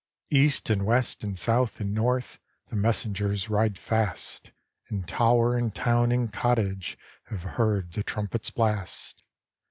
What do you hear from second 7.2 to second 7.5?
Have